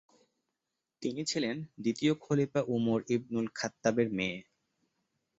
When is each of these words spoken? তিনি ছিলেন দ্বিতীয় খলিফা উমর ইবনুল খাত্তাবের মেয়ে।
তিনি 1.01 1.21
ছিলেন 1.25 1.55
দ্বিতীয় 1.81 2.13
খলিফা 2.15 2.61
উমর 2.67 2.99
ইবনুল 3.15 3.47
খাত্তাবের 3.55 4.07
মেয়ে। 4.11 4.37